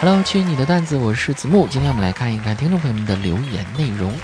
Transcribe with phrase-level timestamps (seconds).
[0.00, 1.66] Hello，去你的段子，我是子木。
[1.66, 4.14] 今天我们来看一看听众朋友们的留言内容。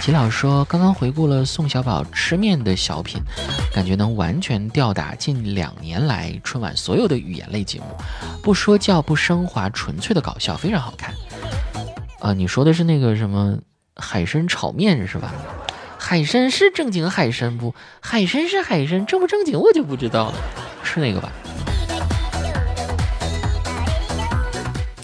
[0.00, 3.20] 齐老说，刚刚回顾了宋小宝吃面的小品，
[3.70, 7.84] 感觉能完全吊打近两年来春晚所有的语言类节目，
[8.42, 11.12] 不说教不升华，纯粹的搞笑，非常好看。
[12.20, 13.58] 啊，你说的是那个什么
[13.94, 15.34] 海参炒面是吧？
[16.08, 17.74] 海参是正经海参不？
[17.98, 20.34] 海参是海参，正不正经我就不知道了。
[20.84, 21.32] 是那个吧？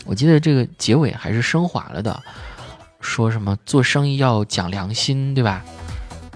[0.06, 2.23] 我记得这个结尾还是升华了的，
[3.01, 5.65] 说什么做生意要讲良心，对吧？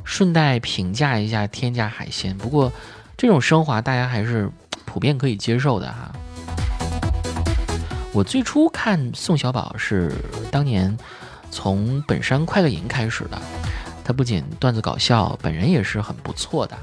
[0.04, 2.36] 顺带评价一下天价海鲜。
[2.36, 2.72] 不过
[3.16, 4.50] 这种升华大家还是
[4.84, 6.10] 普遍可以接受的哈。
[8.12, 10.12] 我最初看宋小宝是
[10.50, 10.98] 当年
[11.52, 13.40] 从本山快乐营开始的。
[14.06, 16.78] 他不仅段子搞笑，本人也是很不错的。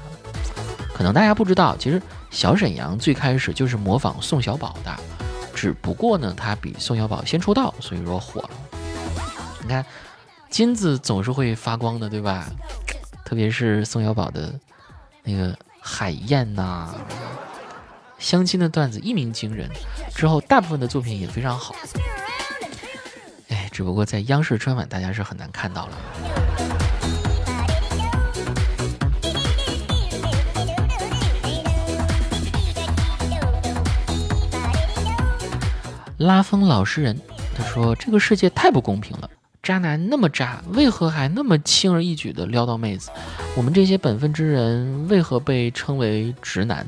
[0.92, 2.00] 可能大家不知道，其实
[2.30, 4.94] 小沈阳最开始就是模仿宋小宝的，
[5.54, 8.50] 只不过呢，他比宋小宝先出道，所以说火了。
[9.62, 9.82] 你看，
[10.50, 12.44] 金子总是会发光的，对吧？
[13.24, 14.52] 特别是宋小宝的
[15.22, 16.94] 那个海燕呐，
[18.18, 19.70] 相亲的段子一鸣惊人，
[20.14, 21.74] 之后大部分的作品也非常好。
[23.48, 26.83] 哎，只不过在央视春晚，大家是很难看到了。
[36.24, 37.20] 拉风老实人，
[37.54, 39.28] 他说：“这个世界太不公平了，
[39.62, 43.10] 渣男那么渣，为何还那么轻而易举的撩到妹子？
[43.54, 46.86] 我们这些本分之人，为何被称为直男？”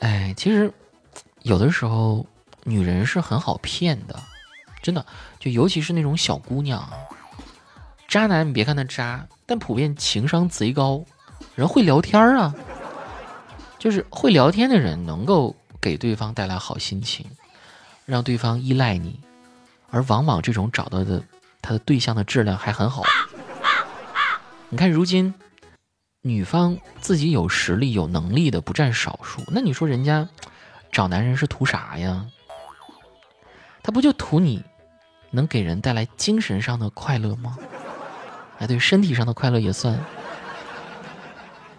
[0.00, 0.72] 哎，其实
[1.42, 2.26] 有的时候
[2.64, 4.20] 女人是很好骗的，
[4.82, 5.06] 真的，
[5.38, 6.84] 就尤其是那种小姑娘，
[8.08, 11.04] 渣男你别看他渣，但普遍情商贼高，
[11.54, 12.52] 人会聊天啊。
[13.78, 17.24] 就是会聊天的人能够给对方带来好心情，
[18.04, 19.20] 让对方依赖你，
[19.90, 21.22] 而往往这种找到的
[21.62, 23.04] 他的对象的质量还很好。
[24.68, 25.32] 你看，如今
[26.22, 30.28] 女方自己有实力、有能力的不占少数，那你说人家
[30.90, 32.26] 找男人是图啥呀？
[33.82, 34.64] 他不就图你
[35.30, 37.56] 能给人带来精神上的快乐吗？
[38.58, 39.98] 哎，对，身体上的快乐也算。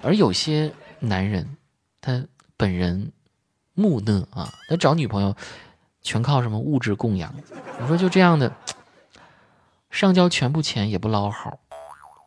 [0.02, 1.58] 而有些男人。
[2.02, 2.26] 他
[2.58, 3.12] 本人
[3.74, 5.36] 木讷啊，他找女朋友
[6.02, 7.34] 全靠什么物质供养？
[7.80, 8.54] 你说就这样的，
[9.90, 11.60] 上交全部钱也不捞好，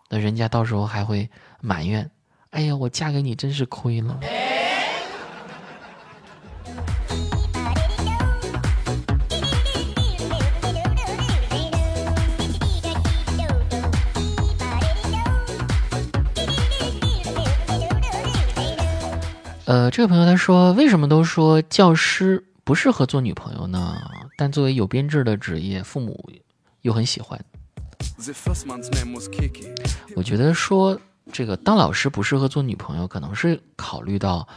[0.08, 2.10] 那人家到时候还会埋怨：
[2.50, 4.20] 哎呀，我嫁给你真是亏了。
[19.64, 24.02] 呃，这个朋友他说，为什么都说教师不适合做女朋友呢？
[24.36, 26.28] 但作为有编制的职业，父母
[26.80, 27.38] 又很喜欢。
[30.16, 31.00] 我觉得说
[31.32, 34.48] 这个当老师不适合做女朋友，可能是考虑到，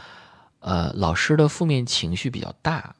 [0.58, 2.96] 呃，老师的负面情绪比较大，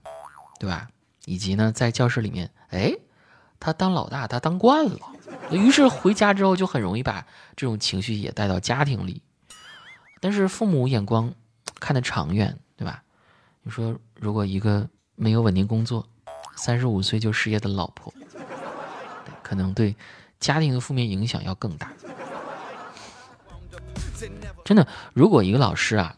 [0.60, 0.86] 对吧？
[1.24, 2.94] 以及呢，在教室里面，哎，
[3.58, 4.98] 他当老大，他当惯了，
[5.50, 9.22] 于是回家之后就很容易把这种情绪也带到家庭里。
[10.20, 11.34] 但是父母眼光。
[11.80, 13.02] 看得长远，对吧？
[13.62, 16.06] 你说，如果一个没有稳定工作、
[16.54, 18.14] 三十五岁就失业的老婆，
[19.42, 19.94] 可能对
[20.38, 21.92] 家庭的负面影响要更大。
[24.64, 26.16] 真的，如果一个老师啊，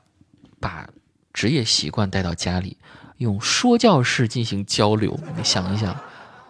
[0.61, 0.89] 把
[1.33, 2.77] 职业习惯带到家里，
[3.17, 5.99] 用说教式进行交流，你想一想，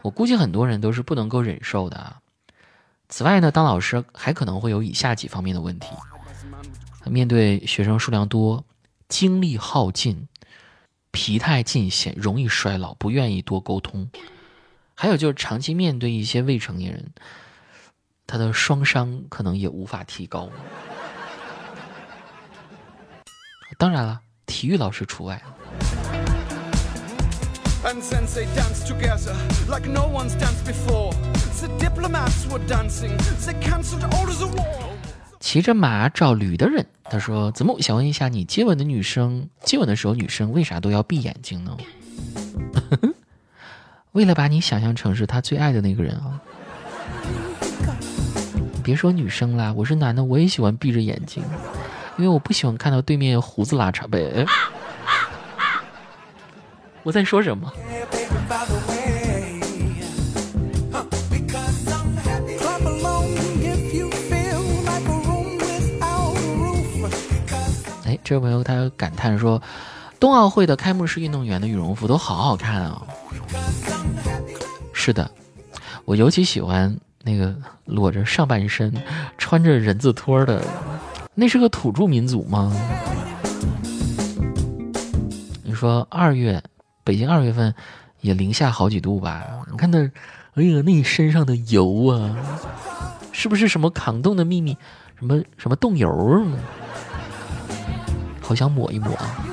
[0.02, 2.20] 我估计很多人都是不能够忍受的啊。
[3.08, 5.86] 此外呢，当老师还可能会有以下几方面的问题：
[7.04, 8.64] 面对学生数量多。
[9.08, 10.28] 精力耗尽，
[11.10, 14.10] 疲态尽显，容易衰老，不愿意多沟通。
[14.94, 17.12] 还有就是长期面对一些未成年人，
[18.26, 20.50] 他的双商可能也无法提高。
[23.78, 25.40] 当然了，体育老师除外。
[35.40, 41.76] 骑着马找驴的人，他说：“子木想问一下，你接吻的女生，接吻的时候女生为啥都要闭眼睛呢？
[44.12, 46.40] 为了把你想象成是他最爱的那个人啊！
[48.82, 51.42] 别说女生啦，我是男的，我也喜欢闭着眼睛，
[52.18, 54.44] 因为我不喜欢看到对面胡子拉碴呗。
[57.04, 57.72] 我在说什么？”
[68.08, 69.60] 哎这位朋友他感叹说，
[70.18, 73.02] 冬奥会的开幕式运动员的羽绒服都好好看啊。
[74.94, 75.30] 是的，
[76.06, 78.90] 我尤其喜欢那个裸着上半身、
[79.36, 80.64] 穿着人字拖的，
[81.34, 82.74] 那是个土著民族吗？
[85.62, 86.62] 你说二月，
[87.04, 87.74] 北京二月份
[88.22, 89.44] 也零下好几度吧？
[89.70, 89.98] 你看那，
[90.54, 92.34] 哎呀，那身上的油啊，
[93.32, 94.74] 是不是什么抗冻的秘密？
[95.18, 96.08] 什么什么冻油？
[98.48, 99.44] 好想抹一抹啊！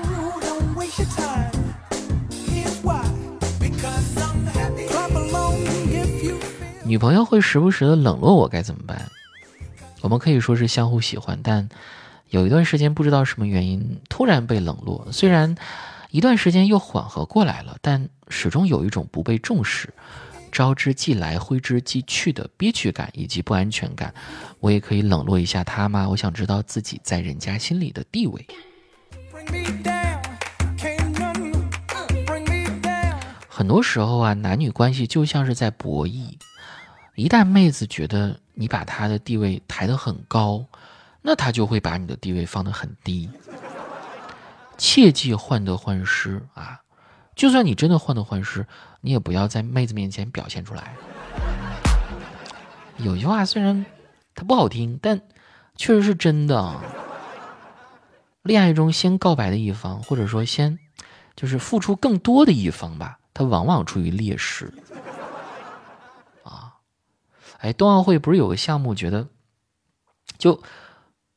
[6.85, 9.11] 女朋友会时不时的冷落我，该怎么办？
[9.99, 11.67] 我们可以说是相互喜欢，但
[12.29, 15.05] 有一段时间不知道什么原因突然被冷落。
[15.11, 15.53] 虽然
[16.11, 19.93] 一段时间又缓和过来了，但始终有一种不被重视、
[20.53, 24.13] 招之即来挥之即去的憋屈感以及不安全感。
[24.61, 26.07] 我也可以冷落一下他吗？
[26.07, 28.47] 我想知道自己在人家心里的地位。
[33.47, 36.37] 很多时候啊，男女关系就像是在博弈。
[37.15, 40.65] 一旦妹子觉得你把她的地位抬得很高，
[41.21, 43.29] 那她就会把你的地位放得很低。
[44.77, 46.81] 切忌患得患失啊！
[47.33, 48.67] 就算你真的患得患失，
[48.99, 50.93] 你也不要在妹子面前表现出来。
[52.97, 53.85] 有句话虽然
[54.35, 55.21] 它不好听，但
[55.77, 56.75] 确实是真的。
[58.45, 60.77] 恋爱中先告白的一方，或者说先
[61.35, 63.17] 就是付出更多的一方吧。
[63.33, 64.71] 他往往处于劣势，
[66.43, 66.75] 啊，
[67.57, 69.27] 哎，冬奥会不是有个项目，觉得
[70.37, 70.61] 就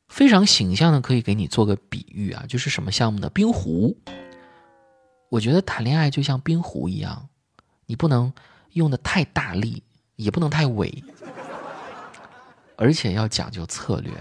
[0.06, 3.30] 非常形象的，可以给你做个比喻啊，就是什么项目呢？
[3.30, 3.96] 冰壶。
[5.30, 7.30] 我觉得谈恋爱就像冰壶一样，
[7.86, 8.30] 你不能
[8.74, 9.82] 用的太大力，
[10.16, 11.02] 也不能太伪，
[12.76, 14.12] 而且要讲究策略。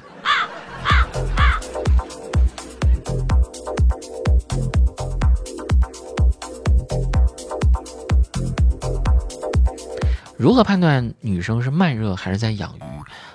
[10.38, 12.81] 如何判断女生是慢热还是在养鱼？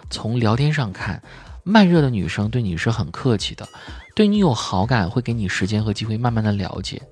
[0.09, 1.21] 从聊天上看，
[1.65, 3.69] 慢热的女生对你是很客气的，
[4.15, 7.03] 对你有好感，会给你时间和机会慢慢的了解；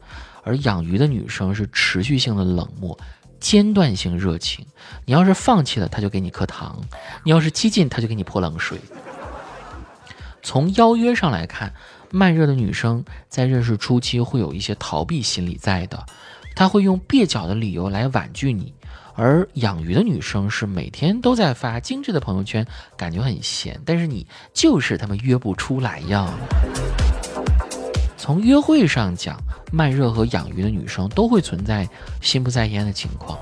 [0.44, 2.96] 而养鱼的女生是持续性的冷漠，
[3.40, 4.64] 间断性热情。
[5.06, 6.76] 你要是放弃了，她就给你磕糖；
[7.24, 8.78] 你要是激进，她就给你泼冷水。
[10.40, 11.74] 从邀约上来看，
[12.12, 16.06] 慢热的女生在认识初期会有一些逃避心理在的，
[16.54, 18.72] 她会用蹩脚的理由来婉拒你。
[19.14, 22.66] 而养鱼的女生是每天都在发精致的朋友圈，
[22.96, 26.28] 感觉很闲，但是你就是他们约不出来呀。
[28.16, 29.38] 从约会上讲，
[29.72, 31.88] 慢热和养鱼的女生都会存在
[32.20, 33.38] 心不在焉的情况。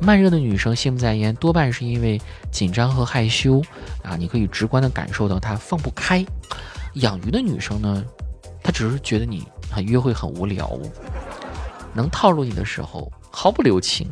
[0.00, 2.20] 慢热的女生心不在焉，多半是因为
[2.50, 3.62] 紧张和害羞
[4.02, 6.24] 啊，你可以直观的感受到她放不开。
[6.94, 8.04] 养鱼的女生呢，
[8.62, 10.70] 她只是觉得你很约会很无聊，
[11.92, 14.08] 能套路你的时候毫不留情。